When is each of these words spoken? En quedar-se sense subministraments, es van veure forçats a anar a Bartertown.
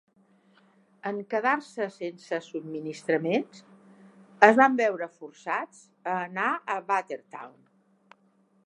En 1.09 1.17
quedar-se 1.33 1.85
sense 1.97 2.39
subministraments, 2.45 3.61
es 4.49 4.59
van 4.63 4.81
veure 4.81 5.11
forçats 5.21 5.87
a 6.15 6.19
anar 6.27 6.51
a 6.55 6.81
Bartertown. 6.91 7.59